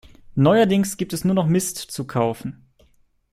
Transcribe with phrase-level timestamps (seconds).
[0.33, 2.65] Neuerdings gibt es nur noch Mist zu kaufen.